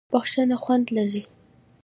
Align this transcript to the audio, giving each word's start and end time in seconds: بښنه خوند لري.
بښنه 0.11 0.57
خوند 0.63 0.85
لري. 0.95 1.23